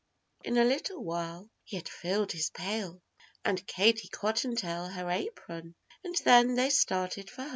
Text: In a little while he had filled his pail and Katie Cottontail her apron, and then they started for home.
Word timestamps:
In 0.43 0.57
a 0.57 0.65
little 0.65 1.03
while 1.03 1.47
he 1.63 1.75
had 1.75 1.87
filled 1.87 2.31
his 2.31 2.49
pail 2.49 3.03
and 3.45 3.63
Katie 3.67 4.07
Cottontail 4.07 4.87
her 4.87 5.11
apron, 5.11 5.75
and 6.03 6.15
then 6.25 6.55
they 6.55 6.71
started 6.71 7.29
for 7.29 7.43
home. 7.43 7.49